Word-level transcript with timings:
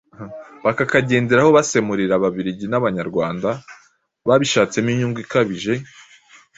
bakakagenderaho 0.65 1.49
basemurira 1.57 2.13
Ababiligi 2.17 2.65
n'Abanyarwanda 2.69 3.49
babishatsemo 4.27 4.89
inyungu 4.93 5.17
ikabije 5.25 5.73